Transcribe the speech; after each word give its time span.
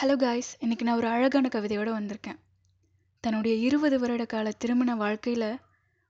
Hello 0.00 0.16
guys 0.16 0.58
இன்றைக்கி 0.60 0.82
நான் 0.82 0.96
ஒரு 0.96 1.08
அழகான 1.08 1.48
கவிதையோடு 1.52 1.90
வந்திருக்கேன். 1.98 2.38
தன்னுடைய 3.20 3.56
இருபது 3.56 3.98
வருட 3.98 4.24
கால 4.24 4.50
திருமண 4.50 4.94
வாழ்க்கையில் 4.94 5.60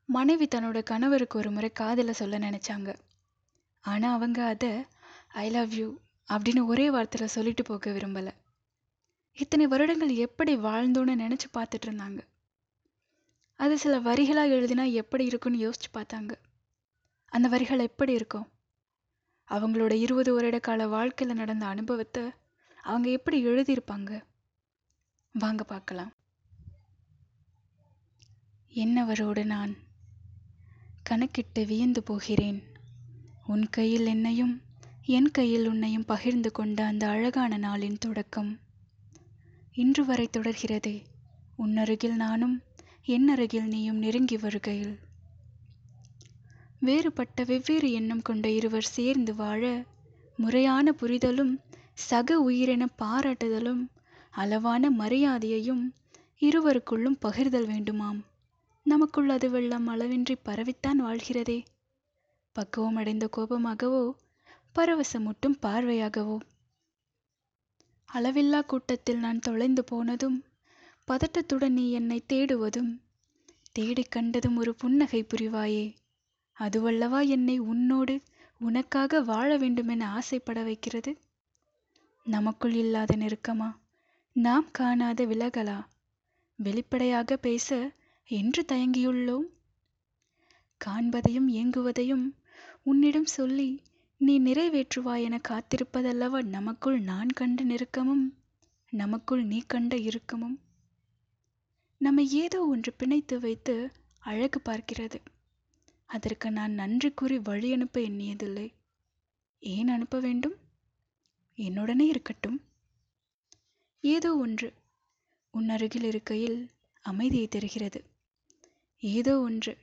மனைவி 0.09 0.47
தன்னோட 0.47 0.83
கணவருக்கு 0.83 1.39
ஒரு 1.39 1.51
முறை 1.51 1.71
காதலை 1.73 2.13
சொல்ல 2.13 2.39
நினச்சாங்க. 2.39 2.97
ஆனால் 3.81 4.13
அவங்க 4.13 4.45
அதை 4.45 4.85
ஐ 5.27 5.51
லவ் 5.51 5.73
யூ 5.73 5.99
அப்படின்னு 6.33 6.67
ஒரே 6.67 6.91
வார்த்தையில் 6.91 7.25
சொல்லிட்டு 7.25 7.63
போக 7.63 7.91
விரும்பலை. 7.91 8.33
இத்தனை 9.33 9.67
வருடங்கள் 9.67 10.09
எப்படி 10.09 10.57
வாழ்ந்தோன்னு 10.57 11.15
நினச்சி 11.25 11.51
பார்த்துட்டு 11.55 11.87
இருந்தாங்க. 11.87 12.19
அது 13.55 13.79
சில 13.79 13.99
வரிகளாக 13.99 14.57
எழுதினா 14.57 14.93
எப்படி 14.93 15.25
இருக்குன்னு 15.25 15.71
யோசிச்சு 15.71 15.91
பார்த்தாங்க. 15.95 16.33
அந்த 17.27 17.49
வரிகள் 17.49 17.79
எப்படி 17.79 18.13
இருக்கும்? 18.13 18.49
அவங்களோட 19.51 19.93
இருபது 19.93 20.35
வருட 20.35 20.59
கால 20.59 20.87
வாழ்க்கையில் 20.87 21.37
நடந்த 21.37 21.67
அனுபவத்தை 21.67 22.31
அவங்க 22.87 23.11
எப்படி 23.11 23.47
எழுதியிருப்பாங்க? 23.47 24.23
வாங்க 25.33 25.65
பார்க்கலாம். 25.65 26.13
என்னவரோடு 28.75 29.45
நான்? 29.45 29.77
கணக்கிட்டு 31.03 31.67
வியந்து 31.67 32.03
போகிறேன். 32.03 32.63
உன் 33.47 33.69
கையில் 33.69 34.07
என்னையும் 34.07 34.61
என் 35.05 35.31
கையில் 35.31 35.67
உன்னையும் 35.67 36.05
பகிர்ந்து 36.05 36.53
கொண்ட 36.53 36.87
அந்த 36.87 37.09
அழகான 37.09 37.59
நாளின் 37.59 37.99
தொடக்கம். 37.99 38.59
இன்று 39.73 40.05
வரை 40.05 40.29
தொடர்கிறதே. 40.33 41.03
உன்னருகில் 41.59 42.15
நானும் 42.15 42.63
என்னருகில் 43.07 43.67
நீயும் 43.67 43.97
நெருங்கி 43.97 44.37
வருகையில். 44.37 44.99
வேறுபட்ட 46.79 47.45
வெவ்வேறு 47.45 47.93
எண்ணம் 47.93 48.23
கொண்ட 48.23 48.51
இருவர் 48.51 48.93
சேர்ந்து 48.97 49.35
வாழ 49.35 49.85
முறையான 50.37 50.93
புரிதலும் 50.93 51.61
சக 51.99 52.51
உயிரென 52.51 52.85
பாராட்டுதலும் 52.99 53.83
அளவான 54.31 54.91
மரியாதையையும் 54.91 55.85
இருவருக்குள்ளும் 56.41 57.21
பகிர்தல் 57.23 57.69
வேண்டுமாம். 57.69 58.19
நமக்குள் 58.83 59.29
அது 59.29 59.51
வெள்ளம் 59.51 59.89
அளவின்றி 59.89 60.35
பரவித்தான் 60.43 60.97
வாழ்கிறதே. 60.97 61.59
பக்குவம் 62.53 62.97
அடைந்த 62.97 63.29
கோபமாகவோ 63.37 64.03
பரவசமூட்டும் 64.75 65.57
பார்வையாகவோ. 65.63 66.37
அளவில்லா 68.09 68.61
கூட்டத்தில் 68.67 69.19
நான் 69.19 69.39
தொலைந்து 69.39 69.85
போனதும் 69.85 70.39
பதட்டத்துடன் 71.09 71.77
நீ 71.79 71.91
என்னை 71.93 72.25
தேடுவதும் 72.33 72.93
தேடிக் 73.73 74.11
கண்டதும் 74.11 74.57
ஒரு 74.57 74.75
புன்னகை 74.75 75.23
புரிவாயே. 75.23 75.87
அதுவல்லவா 76.57 77.29
என்னை 77.29 77.59
உன்னோடு 77.59 78.15
உனக்காக 78.61 79.21
வாழ 79.23 79.57
வேண்டுமென 79.57 80.11
ஆசைப்பட 80.11 80.63
வைக்கிறது? 80.63 81.13
நமக்குள் 82.27 82.73
இல்லாத 82.75 83.17
நெருக்கமா? 83.17 83.69
நாம் 84.37 84.67
காணாத 84.71 85.27
விலகலா? 85.27 85.77
வெளிப்படையாக 86.59 87.37
பேச 87.37 87.69
என்று 88.31 88.65
தயங்கியுள்ளோம். 88.73 89.47
காண்பதையும் 90.81 91.49
இயங்குவதையும் 91.49 92.25
உன்னிடம் 92.83 93.29
சொல்லி 93.29 93.69
நீ 94.21 94.35
நிறைவேற்றுவாய் 94.41 95.23
என 95.23 95.41
காத்திருப்பதல்லவா 95.49 96.41
நமக்குள் 96.47 96.99
நான் 97.01 97.31
கண்ட 97.31 97.65
நெருக்கமும் 97.65 98.27
நமக்குள் 98.93 99.45
நீ 99.45 99.63
கண்ட 99.67 99.95
இறுக்கமும்? 99.97 100.59
நம்மை 102.01 102.27
ஏதோ 102.33 102.61
ஒன்று 102.65 102.93
பிணைத்து 102.99 103.39
வைத்து 103.41 103.77
அழகு 104.19 104.61
பார்க்கிறது. 104.65 105.19
அதற்கு 106.11 106.51
நான் 106.51 106.73
நன்றி 106.73 107.11
கூறி 107.11 107.39
வழி 107.39 107.73
அனுப்ப 107.73 108.01
எண்ணியதில்லை. 108.01 108.69
ஏன் 109.63 109.89
அனுப்ப 109.89 110.19
வேண்டும்? 110.21 110.56
என்னுடனே 111.59 112.01
இருக்கட்டும். 112.01 112.59
ஏதோ 114.01 114.37
ஒன்று 114.37 114.73
உன் 115.51 115.69
அருகில் 115.69 116.03
இருக்கையில் 116.03 116.71
அமைதியை 117.05 117.49
தருகிறது. 117.49 118.01
ஏதோ 119.03 119.41
ஒன்று 119.41 119.77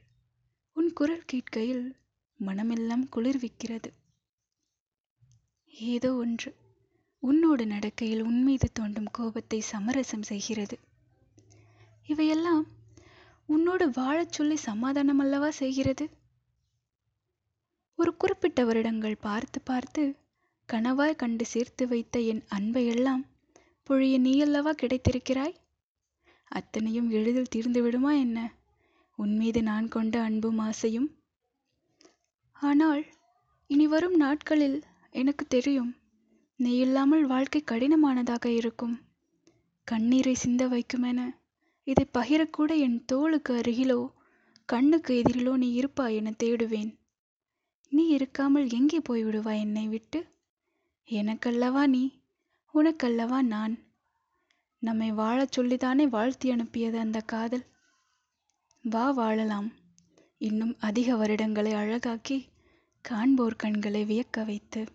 உன் 0.73 0.94
குரல் 0.94 1.25
கேட்கையில் 1.33 1.85
மனமெல்லாம் 2.39 3.06
குளிர்விக்கிறது. 3.16 3.89
ஏதோ 5.73 6.13
ஒன்று 6.13 6.56
உன்னோடு 7.19 7.66
நடக்கையில் 7.66 8.22
உன்மீது 8.22 8.67
தோண்டும் 8.79 9.09
கோபத்தை 9.12 9.59
சமரசம் 9.59 10.22
செய்கிறது. 10.22 10.78
இவையெல்லாம் 12.06 12.67
உன்னோடு 13.45 13.89
வாழச் 13.89 14.31
சொல்லி 14.31 14.56
சமாதானம் 14.56 15.19
அல்லவா 15.19 15.50
செய்கிறது? 15.50 16.06
ஒரு 17.95 18.17
குறிப்பிட்ட 18.17 18.66
வருடங்கள் 18.66 19.16
பார்த்து 19.17 19.62
பார்த்து 19.62 20.03
கனவாய் 20.69 21.16
கண்டு 21.16 21.46
சேர்த்து 21.46 21.84
வைத்த 21.88 22.19
என் 22.31 22.44
அன்பையெல்லாம் 22.50 23.24
பொழிய 23.90 24.16
நீயல்லவா 24.19 24.72
கிடைத்திருக்கிறாய்? 24.72 25.56
அத்தனையும் 26.51 27.09
எளிதில் 27.09 27.50
தீர்ந்து 27.50 27.81
விடுமா 27.81 28.12
என்ன? 28.16 28.38
உன்மீது 29.19 29.62
நான் 29.63 29.88
கொண்ட 29.88 30.16
அன்பும் 30.22 30.57
ஆசையும்? 30.57 31.09
ஆனால் 32.56 33.03
இனி 33.69 33.88
வரும் 33.88 34.16
நாட்களில் 34.16 34.78
எனக்கு 35.16 35.46
தெரியும் 35.47 35.91
நீ 36.59 36.74
இல்லாமல் 36.78 37.25
வாழ்க்கை 37.25 37.62
கடினமானதாக 37.72 38.45
இருக்கும். 38.45 38.95
கண்ணீரை 39.88 40.34
சிந்த 40.34 40.63
வைக்குமென 40.68 41.19
இதை 41.88 42.06
பகிரக்கூட 42.18 42.72
என் 42.78 43.00
தோளுக்கு 43.06 43.53
அருகிலோ 43.53 44.01
கண்ணுக்கு 44.69 45.13
எதிரிலோ 45.22 45.53
நீ 45.56 45.69
இருப்பாய் 45.72 46.16
என 46.16 46.31
தேடுவேன். 46.44 46.91
நீ 47.91 48.03
இருக்காமல் 48.18 48.68
எங்கே 48.74 49.00
போய்விடுவாய் 49.09 49.59
என்னை 49.59 49.88
விட்டு? 49.88 50.19
எனக்கல்லவா 51.09 51.88
நீ? 51.88 52.22
உனக்கல்லவா 52.74 53.41
நான்? 53.41 53.80
நம்மை 54.80 55.12
வாழச் 55.12 55.59
சொல்லித்தானே 55.59 56.08
வாழ்த்தி 56.08 56.52
அனுப்பியது 56.52 57.00
அந்த 57.00 57.22
காதல். 57.22 57.66
வா 58.81 59.12
வாழலாம். 59.12 59.74
இன்னும் 60.38 60.75
அதிக 60.80 61.16
வருடங்களை 61.16 61.74
அழகாக்கி 61.74 62.47
காண்போர் 63.02 63.56
கண்களை 63.56 64.03
வியக்க 64.03 64.46
வைத்து. 64.46 64.86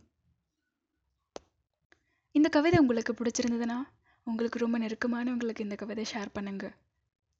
இந்த 2.30 2.48
கவிதை 2.48 2.78
உங்களுக்கு 2.78 3.12
பிடிச்சிருந்ததுன்னா 3.12 3.82
உங்களுக்கு 4.24 4.58
ரொம்ப 4.58 4.78
நெருக்கமானவங்களுக்கு 4.78 5.60
இந்த 5.60 5.74
கவிதை 5.74 6.04
ஷேர் 6.12 6.26
பண்ணுங்க. 6.32 6.74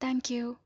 தேங்க்யூ 0.04 0.56